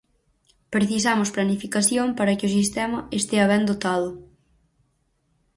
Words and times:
Precisamos 0.75 1.33
planificación 1.35 2.07
para 2.17 2.35
que 2.37 2.47
o 2.49 2.55
sistema 2.57 2.99
estea 3.19 3.45
ben 3.51 3.63
dotado. 3.69 4.09